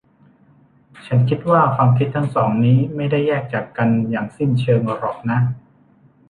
[1.05, 5.39] ฉันคิดว่าความคิดทั้งสองนี้ไม่ได้แยกจากกันอย่างสิ้นเชิงหรอกนะ